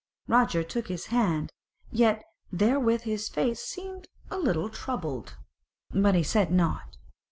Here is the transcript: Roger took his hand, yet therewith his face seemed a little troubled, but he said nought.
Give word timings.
Roger 0.25 0.63
took 0.63 0.87
his 0.87 1.05
hand, 1.13 1.51
yet 1.91 2.23
therewith 2.51 3.01
his 3.01 3.29
face 3.29 3.59
seemed 3.61 4.07
a 4.31 4.37
little 4.39 4.67
troubled, 4.67 5.37
but 5.91 6.15
he 6.15 6.23
said 6.23 6.51
nought. 6.51 6.97